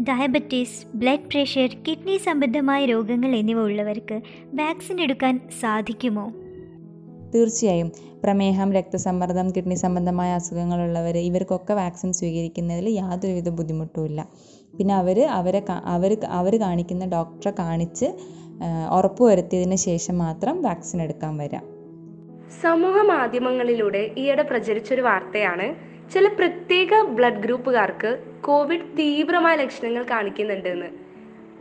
[0.00, 4.20] ഡയബറ്റീസ് ബ്ലഡ് പ്രഷർ കിഡ്നി സംബന്ധമായ രോഗങ്ങൾ എന്നിവ ഉള്ളവർക്ക്
[4.54, 6.32] വാക്സിൻ എടുക്കാൻ സാധിക്കുമോ?
[7.34, 7.92] തീർച്ചയായും.
[8.24, 14.28] പ്രമേഹം രക്തസമ്മർദ്ദം കിഡ്നി സംബന്ധമായ അസുഖങ്ങളുള്ളവർ ഇവർക്കൊക്കെ വാക്സിൻ സ്വീകരിക്കുന്നതിൽ യാതൊരുവിധ ബുദ്ധിമുട്ടുമില്ല
[14.78, 18.04] പിന്നെ അവർ അവരെ അവർ അവർ കാണിക്കുന്ന ഡോക്ടറെ കാണിച്ച്
[18.96, 21.79] ഉറപ്പുവരുത്തിയതിന് ശേഷം മാത്രം വാക്സിൻ എടുക്കാൻ വരാം.
[22.50, 25.74] സമൂഹ മാധ്യമങ്ങളിലൂടെ ഈയിടെ പ്രചരിച്ചൊരു വാർത്തയാണ്.
[26.10, 30.86] ചില പ്രത്യേക ബ്ലഡ് ഗ്രൂപ്പുകാർക്ക് കോവിഡ് തീവ്രമായ ലക്ഷണങ്ങൾ കാണിക്കുന്നുണ്ടെന്ന്.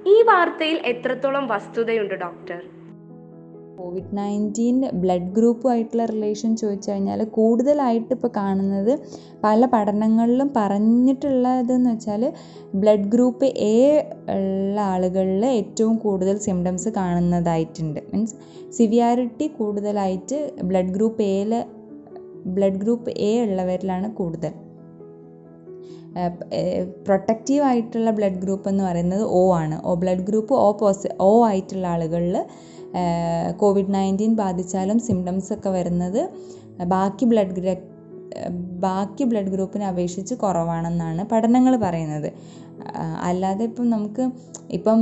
[0.08, 2.79] ഈ വാർത്തയിൽ എത്രത്തോളം വസ്തുതയുണ്ട് ഡോക്ടർ?
[3.80, 8.94] കോവിഡ് നയന്റീൻ ബ്ലഡ് ഗ്രൂപ്പുമായിട്ടുള്ള റിലേഷൻ ചോദിച്ചു കഴിഞ്ഞാൽ കൂടുതലായിട്ട് ഇപ്പോൾ കാണുന്നത്
[9.44, 12.24] പല പഠനങ്ങളിലും പറഞ്ഞിട്ടുള്ളതെന്ന് വെച്ചാൽ
[12.82, 13.76] ബ്ലഡ് ഗ്രൂപ്പ് എ
[14.36, 18.00] ഉള്ള ആളുകളിൽ ഏറ്റവും കൂടുതൽ സിംറ്റംസ് കാണുന്നതായിട്ടുണ്ട്.
[18.14, 18.36] മീൻസ്
[18.78, 21.54] സിവിയാരിറ്റി കൂടുതലായിട്ട് ബ്ലഡ് ഗ്രൂപ്പ് എയിൽ
[22.56, 24.54] ബ്ലഡ് ഗ്രൂപ്പ് എ ഉള്ളവരിലാണ് കൂടുതൽ.
[27.06, 29.76] പ്രൊട്ടക്റ്റീവ് ആയിട്ടുള്ള ബ്ലഡ് ഗ്രൂപ്പ് എന്ന് പറയുന്നത് ഒ ആണ്.
[29.86, 32.36] O blood group O പോസി O ആയിട്ടുള്ള ആളുകളിൽ
[33.58, 36.30] കോവിഡ് നയന്റീൻ ബാധിച്ചാലും സിംറ്റംസ് ഒക്കെ വരുന്നത്
[36.84, 37.78] ബാക്കി ബ്ലഡ്
[38.80, 42.34] ബാക്കി ബ്ലഡ് ഗ്രൂപ്പിനെ അപേക്ഷിച്ച് കുറവാണെന്നാണ് പഠനങ്ങൾ പറയുന്നത്.
[43.22, 44.30] അല്ലാതെ ഇപ്പം നമുക്ക്
[44.70, 45.00] ഇപ്പം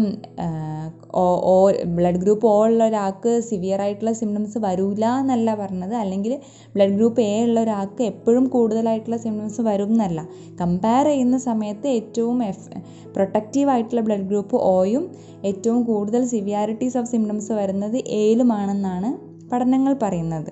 [1.13, 5.95] ഓ ബ്ലഡ് ഗ്രൂപ്പ് ഓ ഉള്ള ഒരാൾക്ക് സിവിയർ ആയിട്ടുള്ള സിംറ്റംസ് വരില്ല എന്നല്ല പറഞ്ഞത്.
[5.95, 6.39] അല്ലെങ്കിൽ
[6.75, 10.27] ബ്ലഡ് ഗ്രൂപ്പ് എ ഉള്ള ഒരാൾക്ക് എപ്പോഴും കൂടുതലായിട്ടുള്ള സിംറ്റംസ് വരും എന്നല്ല.
[10.61, 12.69] കമ്പയർ ചെയ്യുന്ന സമയത്ത് ഏറ്റവും എഫ്
[13.15, 15.11] പ്രൊട്ടക്റ്റീവ് ആയിട്ടുള്ള ബ്ലഡ് ഗ്രൂപ്പ് ഓയും
[15.45, 19.11] ഏറ്റവും കൂടുതൽ സിവിയാരിറ്റീസ് ഓഫ് സിംറ്റംസ് വരുന്നത് എയിലുമാണെന്നാണ്
[19.49, 20.51] പഠനങ്ങൾ പറയുന്നത്.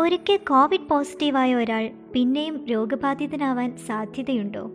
[0.00, 4.70] ഒരിക്കൽ കോവിഡ് പോസിറ്റീവായ ഒരാൾ പിന്നെയും രോഗബാധിതനാവാൻ സാധ്യതയുണ്ടോ?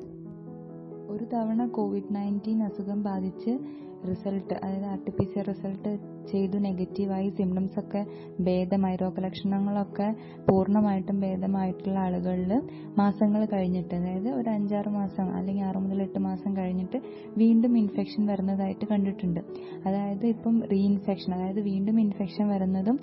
[1.14, 3.52] ഒരു തവണ കോവിഡ് നയന്റീൻ അസുഖം ബാധിച്ച്
[4.10, 5.92] റിസൾട്ട് അതായത് R T P C result
[6.32, 8.02] ചെയ്തു നെഗറ്റീവായി സിംറ്റംസ് ഒക്കെ
[8.48, 8.98] ഭേദമായി.
[9.02, 10.08] രോഗലക്ഷണങ്ങളൊക്കെ
[10.50, 12.52] പൂർണമായിട്ടും ഭേദമായിട്ടുള്ള ആളുകളിൽ
[12.98, 17.00] മാസങ്ങൾ കഴിഞ്ഞിട്ട് അതായത് ഒരു അഞ്ചാറ് മാസം അല്ലെങ്കിൽ ആറ് മുതൽ എട്ട് മാസം കഴിഞ്ഞിട്ട്
[17.38, 19.42] വീണ്ടും ഇൻഫെക്ഷൻ വരുന്നതായിട്ട് കണ്ടിട്ടുണ്ട്.
[19.88, 23.00] അതായത് ഇപ്പം റീഇൻഫെക്ഷൻ അതായത് വീണ്ടും ഇൻഫെക്ഷൻ വരുന്നതും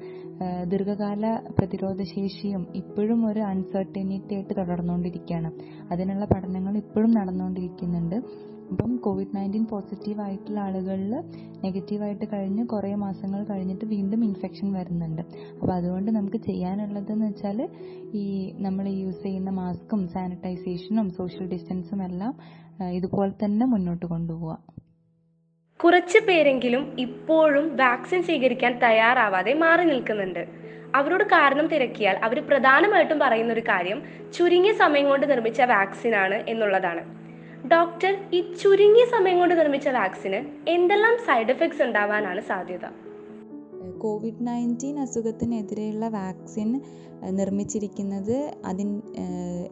[0.73, 1.25] ദീർഘകാല
[1.59, 5.51] പ്രതിരോധ ശേഷിയും ഇപ്പോഴും ഒരു അൺസർട്ടനിറ്റി ആയിട്ട് തുടർന്നുകൊണ്ടിരിക്കുകയാണ്.
[5.93, 8.17] അതിനുള്ള പഠനങ്ങൾ ഇപ്പോഴും നടന്നുകൊണ്ടിരിക്കുന്നുണ്ട്.
[8.73, 11.13] അപ്പം കോവിഡ് നയന്റീൻ പോസിറ്റീവ് ആയിട്ടുള്ള ആളുകളിൽ
[11.65, 15.23] നെഗറ്റീവായിട്ട് കഴിഞ്ഞ് കുറേ മാസങ്ങൾ കഴിഞ്ഞിട്ട് വീണ്ടും ഇൻഫെക്ഷൻ വരുന്നുണ്ട്.
[15.61, 17.59] അപ്പോൾ അതുകൊണ്ട് നമുക്ക് ചെയ്യാനുള്ളതെന്ന് വെച്ചാൽ
[18.23, 18.25] ഈ
[18.67, 22.35] നമ്മൾ യൂസ് ചെയ്യുന്ന മാസ്കും സാനിറ്റൈസേഷനും സോഷ്യൽ ഡിസ്റ്റൻസും എല്ലാം
[22.99, 24.57] ഇതുപോലെ തന്നെ മുന്നോട്ട് കൊണ്ടുപോവുക
[25.81, 30.43] കുറച്ച് പേരെങ്കിലും ഇപ്പോഴും വാക്സിൻ സ്വീകരിക്കാൻ തയ്യാറാവാതെ മാറി നിൽക്കുന്നുണ്ട്.
[30.99, 33.99] അവരോട് കാരണം തിരക്കിയാൽ അവർ പ്രധാനമായിട്ടും പറയുന്ന ഒരു കാര്യം
[34.37, 37.03] ചുരുങ്ങിയ സമയം കൊണ്ട് നിർമ്മിച്ച വാക്സിനാണ് എന്നുള്ളതാണ്.
[37.67, 42.87] ഡോക്ടർ ഈ ചുരുങ്ങിയ സമയം കൊണ്ട് നിർമ്മിച്ച വാക്സിന് എന്തെല്ലാം സൈഡ് എഫക്ട്സ് ഉണ്ടാവാനാണ് സാധ്യത?
[43.99, 46.81] കോവിഡ് നയന്റീൻ അസുഖത്തിനെതിരെയുള്ള വാക്സിൻ
[47.31, 49.03] നിർമ്മിച്ചിരിക്കുന്നത് അതിൻ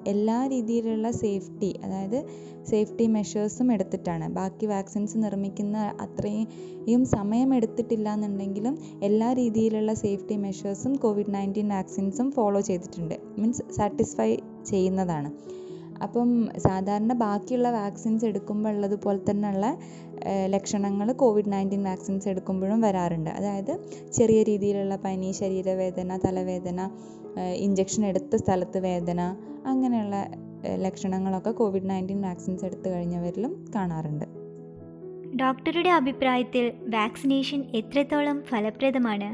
[0.06, 2.26] എല്ലാ രീതിയിലുള്ള സേഫ്റ്റി അതായത്
[2.64, 4.28] സേഫ്റ്റി മെഷേഴ്സും എടുത്തിട്ടാണ്.
[4.28, 13.14] ബാക്കി വാക്സിൻസ് നിർമ്മിക്കുന്ന അത്രയും സമയമെടുത്തിട്ടില്ല എന്നുണ്ടെങ്കിലും എല്ലാ രീതിയിലുള്ള സേഫ്റ്റി മെഷേഴ്സും കോവിഡ് നയന്റീൻ വാക്സിൻസും ഫോളോ ചെയ്തിട്ടുണ്ട്.
[13.38, 15.58] മീൻസ് സാറ്റിസ്ഫൈ ചെയ്യുന്നതാണ്.
[16.02, 19.78] അപ്പം സാധാരണ ബാക്കിയുള്ള വാക്സിൻസ് എടുക്കുമ്പോൾ ഉള്ളത് പോലെ തന്നെയുള്ള
[20.46, 23.30] ലക്ഷണങ്ങൾ കോവിഡ് നയന്റീൻ വാക്സിൻസ് എടുക്കുമ്പോഴും വരാറുണ്ട്.
[23.30, 23.72] അതായത്
[24.12, 26.90] ചെറിയ രീതിയിലുള്ള പനി ശരീരവേദന തലവേദന
[27.54, 29.36] ഇഞ്ചക്ഷൻ എടുത്ത സ്ഥലത്ത് വേദന
[29.66, 30.16] അങ്ങനെയുള്ള
[30.76, 34.24] ലക്ഷണങ്ങളൊക്കെ കോവിഡ് നയന്റീൻ വാക്സിൻസ് എടുത്തു കഴിഞ്ഞവരിലും കാണാറുണ്ട്.
[35.36, 39.28] ഡോക്ടറുടെ അഭിപ്രായത്തിൽ വാക്സിനേഷൻ എത്രത്തോളം ഫലപ്രദമാണ്?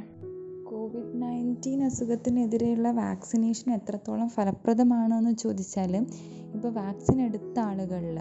[0.66, 6.06] കോവിഡ് നയന്റീൻ അസുഖത്തിനെതിരെയുള്ള വാക്സിനേഷൻ എത്രത്തോളം ഫലപ്രദമാണോ എന്ന് ചോദിച്ചാൽ
[6.54, 8.18] ഇപ്പോൾ വാക്സിൻ എടുത്ത ആളുകളിൽ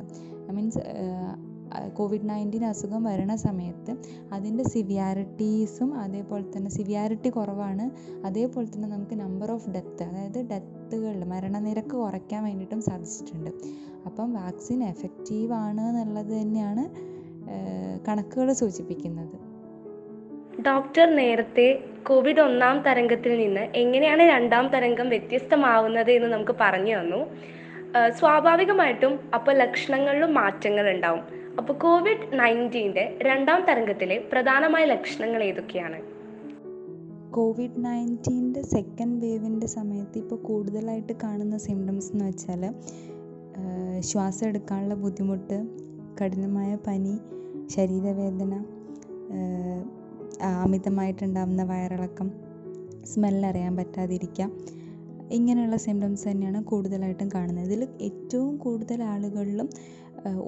[0.52, 0.80] മീൻസ്
[1.94, 3.92] കോവിഡ് നയന്റീൻ അസുഖം വരണ സമയത്ത്
[4.34, 7.86] അതിന്റെ സിവിയാരിറ്റീസും അതേപോലെ തന്നെ സിവിയാരിറ്റി കുറവാണ്.
[8.26, 13.50] അതേപോലെ തന്നെ നമുക്ക് നമ്പർ ഓഫ് ഡെത്ത് അതായത് ഡെത്തുകൾ മരണനിരക്ക് കുറയ്ക്കാൻ വേണ്ടിയിട്ടും സാധിച്ചിട്ടുണ്ട്.
[14.06, 16.84] അപ്പം വാക്സിൻ എഫക്റ്റീവ് ആണ് എന്നുള്ളത് തന്നെയാണ്
[18.08, 19.36] കണക്കുകൾ സൂചിപ്പിക്കുന്നത്.
[20.68, 21.68] ഡോക്ടർ നേരത്തെ
[22.08, 27.22] കോവിഡ് ഒന്നാം തരംഗത്തിൽ നിന്ന് എങ്ങനെയാണ് രണ്ടാം തരംഗം വ്യത്യസ്തമാവുന്നത് എന്ന് നമുക്ക് പറഞ്ഞു തന്നു.
[28.20, 31.22] സ്വാഭാവികമായിട്ടും അപ്പോൾ ലക്ഷണങ്ങളിലും മാറ്റങ്ങൾ ഉണ്ടാവും.
[31.58, 36.02] അപ്പോൾ കോവിഡ് നയന്റീന്റെ രണ്ടാം തരംഗത്തിലെ പ്രധാനമായ ലക്ഷണങ്ങൾ ഏതൊക്കെയാണ്?
[37.32, 42.74] കോവിഡ് നയന്റീന്റെ സെക്കൻഡ് വേവിന്റെ സമയത്ത് ഇപ്പോൾ കൂടുതലായിട്ട് കാണുന്ന സിംറ്റംസ് എന്ന് വെച്ചാൽ
[44.00, 45.68] ശ്വാസം എടുക്കാനുള്ള ബുദ്ധിമുട്ട്
[46.22, 47.18] കഠിനമായ പനി
[47.68, 48.64] ശരീരവേദന
[50.64, 52.32] അമിതമായിട്ടുണ്ടാകുന്ന വയറിളക്കം
[53.06, 54.50] സ്മെല്ലറിയാൻ പറ്റാതിരിക്കുക
[55.38, 57.66] ഇങ്ങനെയുള്ള സിംറ്റംസ് തന്നെയാണ് കൂടുതലായിട്ടും കാണുന്നത്.
[57.66, 59.70] ഇതിൽ ഏറ്റവും കൂടുതൽ ആളുകളിലും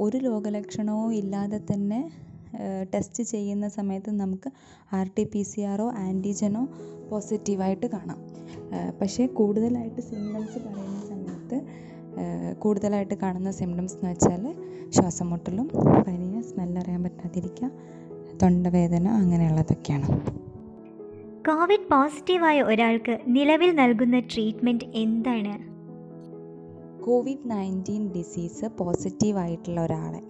[0.06, 2.00] ഒരു രോഗലക്ഷണവും ഇല്ലാതെ തന്നെ
[2.94, 4.50] ടെസ്റ്റ് ചെയ്യുന്ന സമയത്ത് നമുക്ക്
[4.98, 6.62] ആർ ടി പി സി ആറോ ആന്റിജനോ
[7.10, 8.20] പോസിറ്റീവായിട്ട് കാണാം.
[9.02, 11.58] പക്ഷേ കൂടുതലായിട്ട് സിംറ്റംസ് പറയുന്ന സമയത്ത്
[12.64, 14.44] കൂടുതലായിട്ട് കാണുന്ന സിംറ്റംസ് എന്ന് വെച്ചാൽ
[14.96, 15.68] ശ്വാസം മുട്ടലും
[16.08, 17.72] പനിയും സ്മെല്ലറിയാൻ പറ്റാതിരിക്കുക
[18.42, 20.08] തൊണ്ടവേദന അങ്ങനെയുള്ളതൊക്കെയാണ്.
[21.48, 25.52] കോവിഡ് പോസിറ്റീവായ ഒരാൾക്ക് നിലവിൽ നൽകുന്ന ട്രീറ്റ്മെന്റ് എന്താണ്?
[27.04, 30.22] കോവിഡ് നയന്റീൻ ഡിസീസ് പോസിറ്റീവ് ആയിട്ടുള്ള ഒരാളെ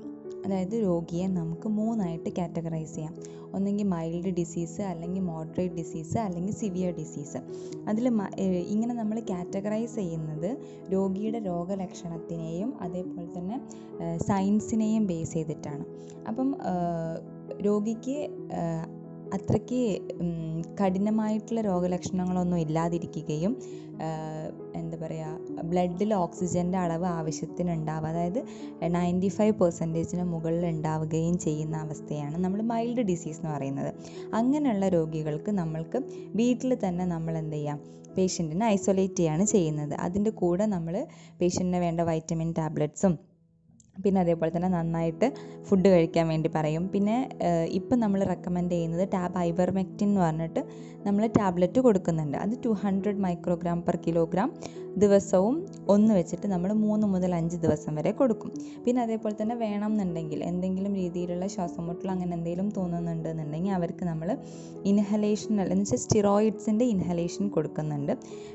[0.46, 3.14] അതായത് രോഗിയെ നമുക്ക് മൂന്നായിട്ട് കാറ്റഗറൈസ് ചെയ്യാം.
[3.54, 7.38] ഒന്നെങ്കിൽ മൈൽഡ് ഡിസീസ് അല്ലെങ്കിൽ മോഡറേറ്റ് ഡിസീസ് അല്ലെങ്കിൽ സിവിയർ ഡിസീസ്
[7.90, 8.08] അതിൽ
[8.68, 10.58] ഇങ്ങനെ നമ്മൾ കാറ്റഗറൈസ് ചെയ്യുന്നത്
[10.94, 13.60] രോഗിയുടെ രോഗലക്ഷണത്തിനെയും അതേപോലെ തന്നെ
[14.18, 15.86] സയൻസിനെയും ബേസ് ചെയ്തിട്ടാണ്.
[16.28, 16.56] അപ്പം
[17.62, 18.30] രോഗിക്ക്
[19.34, 20.02] അത്രയ്ക്ക്
[20.82, 23.58] കഠിനമായിട്ടുള്ള രോഗലക്ഷണങ്ങളൊന്നും ഇല്ലാതിരിക്കുകയും
[24.76, 28.44] എന്താ പറയുക ബ്ലഡിൽ ഓക്സിജന്റെ അളവ് ആവശ്യത്തിന് ഉണ്ടാവുക അതായത്
[28.82, 33.94] നയന്റി ഫൈവ് പെർസെന്റേജിന് മുകളിൽ ഉണ്ടാവുകയും ചെയ്യുന്ന അവസ്ഥയാണ് നമ്മൾ മൈൽഡ് ഡിസീസ് എന്ന് പറയുന്നത്.
[34.34, 36.04] അങ്ങനെയുള്ള രോഗികൾക്ക് നമ്മൾക്ക്
[36.36, 37.80] വീട്ടിൽ തന്നെ നമ്മൾ എന്ത് ചെയ്യാം
[38.18, 39.94] പേഷ്യന്റിനെ ഐസൊലേറ്റ് ചെയ്യാണ് ചെയ്യുന്നത്.
[39.94, 41.06] അതിന്റെ കൂടെ നമ്മൾ
[41.42, 43.25] പേഷ്യന്റിന് വേണ്ട വൈറ്റമിൻ ടാബ്ലറ്റ്സും
[44.04, 45.28] പിന്നെ അതേപോലെ തന്നെ നന്നായിട്ട്
[45.68, 46.84] ഫുഡ് കഴിക്കാൻ വേണ്ടി പറയും.
[46.94, 47.16] പിന്നെ
[47.80, 50.62] ഇപ്പം നമ്മൾ റെക്കമെൻഡ് ചെയ്യുന്നത് ടാബ് ഐബർമെക്റ്റിൻ എന്ന് പറഞ്ഞിട്ട്
[51.08, 52.38] നമ്മൾ ടാബ്ലറ്റ് കൊടുക്കുന്നുണ്ട്.
[52.44, 54.50] അത് two hundred microgram per kilogram
[55.04, 55.56] ദിവസവും
[55.94, 58.52] ഒന്ന് വെച്ചിട്ട് നമ്മൾ മൂന്ന് മുതൽ അഞ്ച് ദിവസം വരെ കൊടുക്കും.
[58.86, 64.30] പിന്നെ അതേപോലെ തന്നെ വേണം എന്നുണ്ടെങ്കിൽ എന്തെങ്കിലും രീതിയിലുള്ള ശ്വാസമുട്ടൽ അങ്ങനെ എന്തെങ്കിലും തോന്നുന്നുണ്ട് എന്നുണ്ടെങ്കിൽ അവർക്ക് നമ്മൾ
[64.92, 68.14] ഇൻഹലേഷൻ എന്ന് വെച്ചാൽ സ്റ്റിറോയിഡ്സിന്റെ ഇൻഹലേഷൻ കൊടുക്കുന്നുണ്ട്.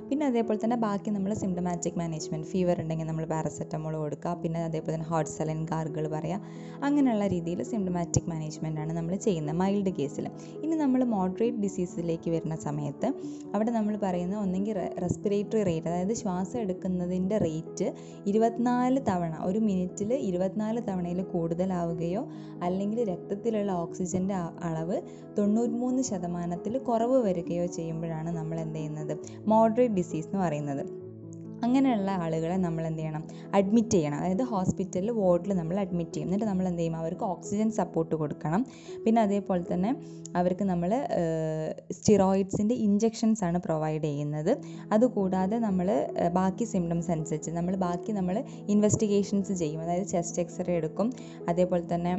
[0.08, 4.32] പിന്നെ അതേപോലെ തന്നെ ബാക്കി നമ്മൾ സിംറ്റമാറ്റിക് മാനേജ്മെന്റ് ഫീവർ ഉണ്ടെങ്കിൽ നമ്മൾ പാരസെറ്റമോൾ കൊടുക്കുക.
[4.42, 6.40] പിന്നെ അതേപോലെ തന്നെ ഹോട്ട് സെലൻ ഗാർഗിൾ പറയുക.
[6.86, 10.26] അങ്ങനെയുള്ള രീതിയിൽ സിംറ്റമാറ്റിക് മാനേജ്മെന്റ് ആണ് നമ്മൾ ചെയ്യുന്നത് മൈൽഡ് കേസിൽ
[10.64, 13.08] ഇനി നമ്മൾ മോഡറേറ്റ് ഡിസീസിലേക്ക് വരുന്ന സമയത്ത്
[13.54, 17.86] അവിടെ നമ്മൾ പറയുന്ന ഒന്നെങ്കിൽ റെസ്പിറേറ്ററി റേറ്റ് അതായത് ശ്വാസം എടുക്കുന്നതിന്റെ റേറ്റ്
[18.26, 22.22] ഇരുപത്തിനാല് തവണ ഒരു മിനിറ്റിൽ ഇരുപത്തിനാല് തവണയിൽ കൂടുതലാവുകയോ
[22.62, 24.96] അല്ലെങ്കിൽ രക്തത്തിലുള്ള ഓക്സിജന്റെ അളവ്
[25.38, 29.14] തൊണ്ണൂറ്റിമൂന്ന് ശതമാനത്തിൽ കുറവ് വരികയോ ചെയ്യുമ്പോഴാണ് നമ്മൾ എന്ത് ചെയ്യുന്നത്?
[29.46, 30.82] മോഡറേറ്റ് ഡിസീസ് എന്ന് പറയുന്നത്.
[31.66, 33.24] അങ്ങനെയുള്ള ആളുകളെ നമ്മൾ എന്ത് ചെയ്യണം.
[33.58, 36.28] അഡ്മിറ്റ് ചെയ്യണം അതായത് ഹോസ്പിറ്റലിൽ വാർഡിൽ നമ്മൾ അഡ്മിറ്റ് ചെയ്യും.
[36.28, 38.62] എന്നിട്ട് നമ്മൾ എന്ത് ചെയ്യും അവർക്ക് ഓക്സിജൻ സപ്പോർട്ട് കൊടുക്കണം.
[39.04, 39.92] പിന്നെ അതേപോലെ തന്നെ
[40.40, 40.90] അവർക്ക് നമ്മൾ
[41.96, 44.50] സ്റ്റിറോയിഡ്സിന്റെ ഇഞ്ചെക്ഷൻസ് ആണ് പ്രൊവൈഡ് ചെയ്യുന്നത്.
[44.94, 45.88] അതുകൂടാതെ നമ്മൾ
[46.36, 48.36] ബാക്കി സിംറ്റംസ് അനുസരിച്ച് നമ്മൾ ബാക്കി നമ്മൾ
[48.74, 49.80] ഇൻവെസ്റ്റിഗേഷൻസ് ചെയ്യും.
[49.84, 51.08] അതായത് ചെസ്റ്റ് എക്സ്റേ എടുക്കും.
[51.52, 52.12] അതേപോലെ തന്നെ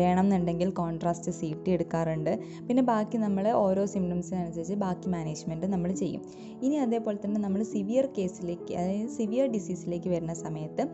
[0.00, 2.32] വേണമെന്നുണ്ടെങ്കിൽ കോൺട്രാസ്റ്റ് സി ടി എടുക്കാറുണ്ട്.
[2.68, 6.22] പിന്നെ ബാക്കി നമ്മൾ ഓരോ സിംറ്റംസിനനുസരിച്ച് ബാക്കി മാനേജ്മെന്റ് നമ്മൾ ചെയ്യും.
[6.66, 10.88] ഇനി അതേപോലെ തന്നെ നമ്മൾ സിവിയർ കേസിലേക്ക് അതായത് സിവിയർ ഡിസീസിലേക്ക് വരുന്ന സമയത്ത്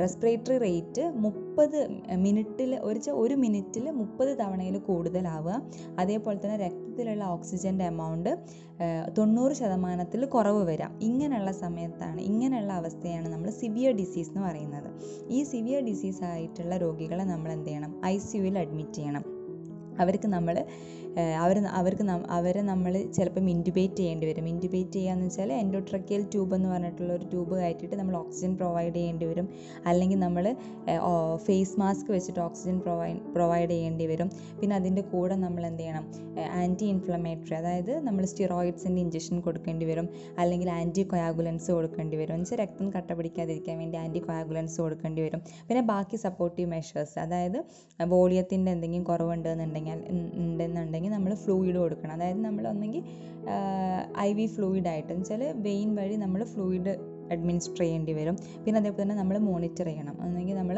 [0.00, 5.62] റെസ്പിറേറ്ററി റേറ്റ് മുപ്പത് മിനിറ്റിൽ ഒരു ഒരു മിനിറ്റിൽ മുപ്പത് തവണയിൽ കൂടുതലാവുക.
[5.98, 8.38] അതേപോലെ തന്നെ രക്തത്തിലുള്ള ഓക്സിജന്റെ എമൗണ്ട്
[9.18, 10.98] തൊണ്ണൂറ് ശതമാനത്തിൽ കുറവ് വരാം.
[11.02, 14.90] ഇങ്ങനെയുള്ള സമയത്താണ് ഇങ്ങനെയുള്ള അവസ്ഥയാണ് നമ്മൾ സിവിയർ ഡിസീസ് എന്ന് പറയുന്നത്.
[15.30, 18.00] ഈ സിവിയർ ഡിസീസ് ആയിട്ടുള്ള രോഗികളെ നമ്മൾ എന്ത് ചെയ്യണം?
[18.04, 18.18] ഐ
[18.58, 19.24] അഡ്മിറ്റ് ചെയ്യണം.
[20.00, 20.66] അവർക്ക് നമ്മൾ
[21.42, 22.04] അവർ അവർക്ക്
[22.36, 24.46] അവരെ നമ്മൾ ചിലപ്പം ഇന്റുബേറ്റ് ചെയ്യേണ്ടി വരും.
[24.52, 29.46] ഇന്റുബേറ്റ് ചെയ്യുകയെന്ന് വെച്ചാൽ എൻഡോട്രക്കിയൽ ട്യൂബ് എന്ന് പറഞ്ഞിട്ടുള്ള ഒരു ട്യൂബ് കയറ്റിയിട്ട് നമ്മൾ ഓക്സിജൻ പ്രൊവൈഡ് ചെയ്യേണ്ടി വരും.
[29.90, 30.44] അല്ലെങ്കിൽ നമ്മൾ
[31.46, 34.30] ഫേസ് മാസ്ക് വെച്ചിട്ട് ഓക്സിജൻ പ്രൊവൈ പ്രൊവൈഡ് ചെയ്യേണ്ടി വരും.
[34.60, 36.04] പിന്നെ അതിന്റെ കൂടെ നമ്മൾ എന്ത് ചെയ്യണം?
[36.62, 40.08] ആന്റി ഇൻഫ്ലമേറ്ററി അതായത് നമ്മൾ സ്റ്റിറോയിഡ്സിന്റെ ഇഞ്ചക്ഷൻ കൊടുക്കേണ്ടി വരും.
[40.42, 42.34] അല്ലെങ്കിൽ ആന്റി കൊയാഗുലൻസ് കൊടുക്കേണ്ടി വരും.
[42.34, 45.40] എന്ന് വെച്ചാൽ രക്തം കട്ട പിടിക്കാതിരിക്കാൻ വേണ്ടി ആന്റി കൊയാഗുലൻസ് കൊടുക്കേണ്ടി വരും.
[45.68, 47.58] പിന്നെ ബാക്കി സപ്പോർട്ടീവ് മെഷേഴ്സ് അതായത്
[48.14, 49.98] വോളിയത്തിന്റെ എന്തെങ്കിലും കുറവുണ്ടെന്നുണ്ടെങ്കിൽ
[50.44, 52.14] ഉണ്ടെന്നുണ്ടെങ്കിൽ നമ്മൾ ഫ്ലൂയിഡ് കൊടുക്കണം.
[52.14, 53.02] അതായത് നമ്മൾ ഒന്നെങ്കിൽ
[54.18, 56.94] ഐ വി ഫ്ലൂയിഡ് ആയിട്ട് എന്ന് വെച്ചാൽ വെയിൻ വഴി നമ്മൾ ഫ്ലൂയിഡ്
[57.34, 58.36] അഡ്മിനിസ്റ്റർ ചെയ്യേണ്ടി വരും.
[58.64, 60.16] പിന്നെ അതേപോലെ തന്നെ നമ്മൾ മോണിറ്റർ ചെയ്യണം.
[60.22, 60.76] അല്ലെങ്കിൽ നമ്മൾ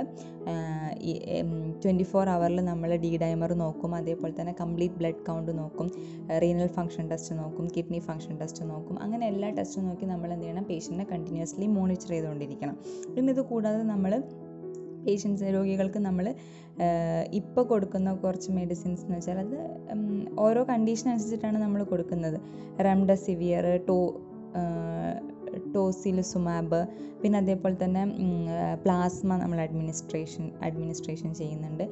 [1.83, 3.95] ട്വന്റി ഫോർ അവറിൽ നമ്മൾ ഡി ഡൈമർ നോക്കും.
[3.95, 5.89] അതേപോലെ തന്നെ കംപ്ലീറ്റ് ബ്ലഡ് കൗണ്ട് നോക്കും.
[6.45, 7.67] റീനൽ ഫംഗ്ഷൻ ടെസ്റ്റ് നോക്കും.
[7.77, 9.03] കിഡ്നി ഫംഗ്ഷൻ ടെസ്റ്റ് നോക്കും.
[9.03, 10.67] അങ്ങനെ എല്ലാ ടെസ്റ്റും നോക്കി നമ്മൾ എന്ത് ചെയ്യണം?
[10.71, 12.77] പേഷ്യന്റിനെ കണ്ടിന്യൂസ്ലി മോണിറ്റർ ചെയ്തുകൊണ്ടിരിക്കണം.
[13.17, 14.23] പിന്നെ ഇത് കൂടാതെ നമ്മൾ
[15.07, 16.29] പേഷ്യൻസ് രോഗികൾക്ക് നമ്മൾ
[17.40, 19.59] ഇപ്പോൾ കൊടുക്കുന്ന കുറച്ച് മെഡിസിൻസ് എന്ന് വെച്ചാൽ അത്
[20.45, 22.38] ഓരോ കണ്ടീഷൻ അനുസരിച്ചിട്ടാണ് നമ്മൾ കൊടുക്കുന്നത്.
[22.88, 23.99] റെംഡെസിവിയർ ടോ
[25.75, 26.81] ടോസിലുസുമാബ്
[27.21, 28.03] പിന്നെ അതേപോലെ തന്നെ
[28.85, 31.85] പ്ലാസ്മ നമ്മൾ അഡ്മിനിസ്ട്രേഷൻ അഡ്മിനിസ്ട്രേഷൻ ചെയ്യുന്നുണ്ട്.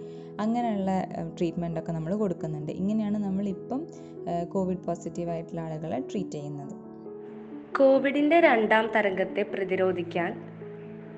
[0.42, 0.90] അങ്ങനെയുള്ള
[1.37, 2.72] ട്രീറ്റ്മെന്റ് ഒക്കെ നമ്മൾ കൊടുക്കുന്നുണ്ട്.
[2.81, 3.81] ഇങ്ങനെയാണ് നമ്മളിപ്പം
[4.55, 6.74] കോവിഡ് പോസിറ്റീവ് ആയിട്ടുള്ള ആളുകളെ ട്രീറ്റ് ചെയ്യുന്നത്.
[7.79, 10.31] കോവിഡിന്റെ രണ്ടാം തരംഗത്തെ പ്രതിരോധിക്കാൻ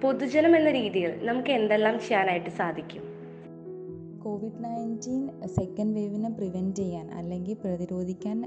[0.02, 3.02] പൊതുജനം എന്ന രീതിയിൽ നമുക്ക് എന്തെല്ലാം ചെയ്യാനായിട്ട് സാധിക്കും?
[4.24, 8.38] കോവിഡ് നയന്റീൻ സെക്കൻഡ് വേവിനെ പ്രിവെന്റ് ചെയ്യാൻ അല്ലെങ്കിൽ പ്രതിരോധിക്കാൻ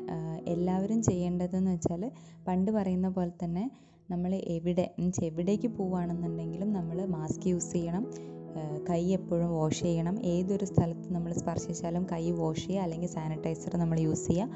[0.48, 2.12] എല്ലാവരും ചെയ്യേണ്ടതെന്ന് വെച്ചാൽ
[2.48, 3.72] പണ്ട് പറയുന്ന പോലെ തന്നെ
[4.12, 8.06] നമ്മൾ എവിടെ മീൻസ് എവിടേക്ക് പോവുകയാണെന്നുണ്ടെങ്കിലും നമ്മൾ മാസ്ക് യൂസ് ചെയ്യണം.
[8.90, 10.16] കൈ എപ്പോഴും വാഷ് ചെയ്യണം.
[10.26, 14.50] ഏതൊരു സ്ഥലത്ത് നമ്മൾ സ്പർശിച്ചാലും കൈ വാഷ് ചെയ്യുക അല്ലെങ്കിൽ സാനിറ്റൈസർ നമ്മൾ യൂസ് ചെയ്യുക.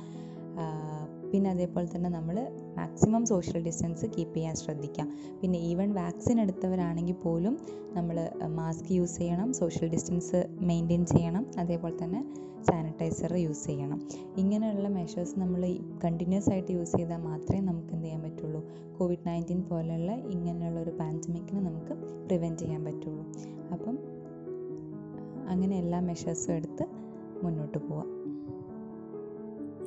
[1.34, 5.08] പിന്നെ അതേപോലെ തന്നെ നമ്മൾ മാക്സിമം സോഷ്യൽ ഡിസ്റ്റൻസ് കീപ്പ് ചെയ്യാൻ ശ്രദ്ധിക്കുക
[5.42, 7.58] പിന്നെ ഈവൻ വാക്സിൻ എടുത്തവരാണെങ്കിൽ പോലും
[7.94, 14.10] നമ്മൾ മാസ്ക് യൂസ് ചെയ്യണം സോഷ്യൽ ഡിസ്റ്റൻസ് മെയിന്റെയിൻ ചെയ്യണം അതേപോലെ തന്നെ സാനിറ്റൈസർ യൂസ് ചെയ്യണം.
[14.38, 18.62] ഇങ്ങനെയുള്ള മെഷേഴ്സ് നമ്മൾ കണ്ടിന്യൂസ് ആയിട്ട് യൂസ് ചെയ്താൽ മാത്രമേ നമുക്ക് എന്ത് ചെയ്യാൻ പറ്റുള്ളൂ?
[18.98, 21.94] കോവിഡ് നയന്റീൻ പോലെയുള്ള ഇങ്ങനെയുള്ള ഒരു പാൻഡമിക്കിനെ നമുക്ക്
[22.26, 23.26] പ്രിവെന്റ് ചെയ്യാൻ പറ്റുള്ളൂ.
[23.72, 24.00] അപ്പം
[25.50, 26.86] അങ്ങനെ എല്ലാ മെഷേഴ്സും എടുത്ത്
[27.44, 28.33] മുന്നോട്ട് പോവാം.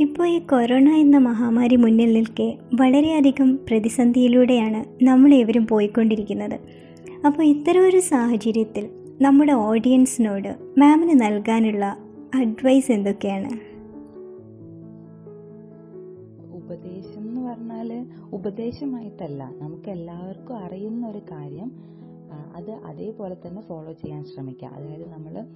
[0.01, 6.59] ഇപ്പോൾ ഈ കൊറോണ എന്ന മഹാമാരി മുന്നിൽ നിൽക്കെ വളരെയധികം പ്രതിസന്ധിയിലൂടെയാണ് നമ്മളേവരും പോയിക്കൊണ്ടിരിക്കുന്നത്.
[7.27, 8.89] അപ്പോൾ ഇത്തരം ഒരു സാഹചര്യത്തിൽ
[9.21, 11.97] നമ്മുടെ ഓഡിയൻസിനോട് മാമിന് നൽകാനുള്ള
[12.35, 13.51] അഡ്വൈസ് എന്തൊക്കെയാണ്?
[16.57, 19.51] ഉപദേശം എന്ന് പറഞ്ഞാൽ ഉപദേശമായിട്ടല്ല.
[19.59, 21.73] നമുക്ക് എല്ലാവർക്കും അറിയുന്ന ഒരു കാര്യം
[22.31, 25.47] അത് അതേപോലെ തന്നെ ഫോളോ ചെയ്യാൻ ശ്രമിക്കുക അതായത് നമ്മൾ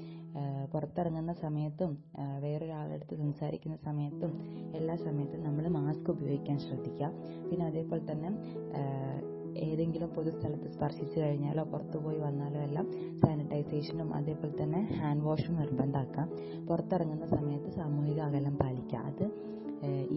[0.72, 1.98] പുറത്തിറങ്ങുന്ന സമയത്തും
[2.40, 4.32] വേറൊരാളുടെ അടുത്ത് സംസാരിക്കുന്ന സമയത്തും
[4.74, 7.12] എല്ലാ സമയത്തും നമ്മൾ മാസ്ക് ഉപയോഗിക്കാൻ ശ്രദ്ധിക്കുക
[7.50, 8.30] പിന്നെ അതേപോലെ തന്നെ
[9.56, 12.86] ഏതെങ്കിലും പൊതുസ്ഥലത്ത് സ്പർശിച്ചു കഴിഞ്ഞാലോ പുറത്തുപോയി വന്നാലോ എല്ലാം
[13.70, 16.28] സാനിറ്റൈസേഷനും അതേപോലെ തന്നെ ഹാൻഡ് വാഷും നിർബന്ധമാക്കാം
[16.68, 19.26] പുറത്തിറങ്ങുന്ന സമയത്ത് സാമൂഹിക അകലം പാലിക്കുക അത്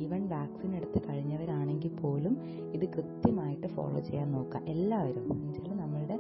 [0.03, 2.33] ഈവൻ വാക്സിൻ എടുത്ത് കഴിഞ്ഞവരാണെങ്കിൽ പോലും
[2.75, 4.61] ഇത് കൃത്യമായിട്ട് ഫോളോ ചെയ്യാൻ നോക്കുക.
[4.73, 6.17] എല്ലാവരും എന്നുവെച്ചാൽ നമ്മളുടെ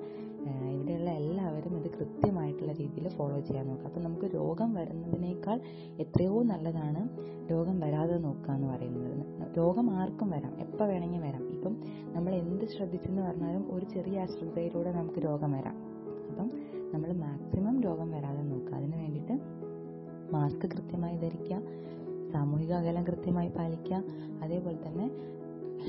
[0.73, 3.87] ഇവിടെയുള്ള എല്ലാവരും ഇത് കൃത്യമായിട്ടുള്ള രീതിയിൽ ഫോളോ ചെയ്യാൻ നോക്കുക.
[3.89, 5.57] അപ്പം നമുക്ക് രോഗം വരുന്നതിനേക്കാൾ
[6.03, 7.03] എത്രയോ നല്ലതാണ്
[7.51, 9.11] രോഗം വരാതെ നോക്കുക എന്ന് പറയുന്നത്.
[9.57, 11.43] രോഗം ആർക്കും വരാം എപ്പോൾ വേണമെങ്കിൽ വരാം.
[11.55, 11.73] ഇപ്പം
[12.15, 15.77] നമ്മൾ എന്ത് ശ്രദ്ധിച്ചെന്ന് പറഞ്ഞാലും ഒരു ചെറിയ അശ്രദ്ധയിലൂടെ നമുക്ക് രോഗം വരാം.
[16.29, 16.49] അപ്പം
[16.93, 18.73] നമ്മൾ മാക്സിമം രോഗം വരാതെ നോക്കുക.
[18.73, 19.39] അതിന് വേണ്ടിയിട്ട്
[20.31, 21.61] മാസ്ക് കൃത്യമായി ധരിക്കുക.
[22.33, 24.03] സാമൂഹിക അകലം കൃത്യമായി പാലിക്കുക.
[24.43, 25.09] അതേപോലെ തന്നെ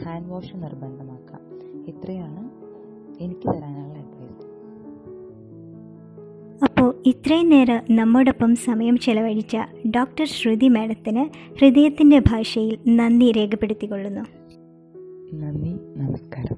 [0.02, 1.38] ഹാൻഡ് വാഷ് നിർബന്ധമാക്കുക.
[1.86, 2.50] ഇത്രയാണ്
[3.22, 4.54] എനിക്ക് തരാനുള്ള അഡ്വൈസ്
[6.64, 9.56] അപ്പോൾ ഇത്രയും നേരം നമ്മോടൊപ്പം സമയം ചെലവഴിച്ച
[9.96, 11.24] ഡോക്ടർ ശ്രുതി മാഡത്തിന്
[11.60, 14.20] ഹൃദയത്തിന്റെ ഭാഷയിൽ നന്ദി രേഖപ്പെടുത്തിക്കൊള്ളുന്നു.
[15.36, 16.53] നന്ദി നമസ്കാരം.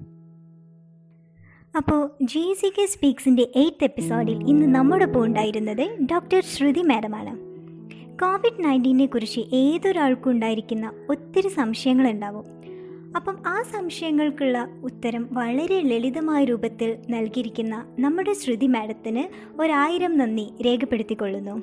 [1.76, 7.36] അപ്പോൾ ജി സി കെ സ്പീക്സിന്റെ എയ്ത്ത് എപ്പിസോഡിൽ ഇന്ന് നമ്മോടൊപ്പം ഉണ്ടായിരുന്നത് ഡോക്ടർ ശ്രുതി മാഡമാണ്.
[8.18, 12.44] കോവിഡ് നയന്റീനെ കുറിച്ച് ഏതൊരാൾക്കും ഉണ്ടായിരിക്കുന്ന ഒത്തിരി സംശയങ്ങളുണ്ടാവും.
[13.16, 19.24] അപ്പം ആ സംശയങ്ങൾക്കുള്ള ഉത്തരം വളരെ ലളിതമായ രൂപത്തിൽ നൽകിയിരിക്കുന്ന നമ്മുടെ ശ്രുതി മാഡത്തിന്
[19.60, 21.62] ഒരായിരം നന്ദി രേഖപ്പെടുത്തിക്കൊള്ളുന്നു.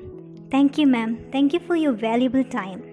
[0.54, 2.84] Thank you ma'am thank you for your valuable time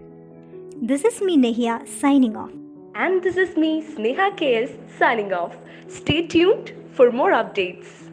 [0.87, 2.54] this is me Nehia signing off
[2.98, 5.56] and this is me Sneha K S signing off
[5.96, 6.80] stay tuned.
[6.92, 8.10] For more updates.